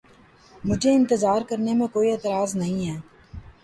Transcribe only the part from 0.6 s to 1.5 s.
مجھے اِنتظار